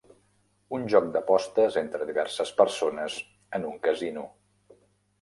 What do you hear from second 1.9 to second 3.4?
diverses persones